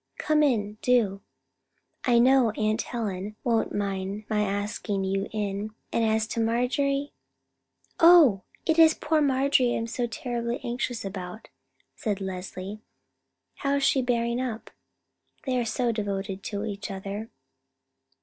[0.17, 1.21] Come in, do.
[2.05, 7.13] I know Aunt Helen won't mind my asking you in, and as to Marjorie——"
[7.99, 8.41] "Oh!
[8.65, 11.49] it is poor Marjorie I am so terribly anxious about,"
[11.95, 12.79] said Leslie.
[13.57, 14.71] "How is she bearing up?
[15.45, 17.29] They are so devoted to each other."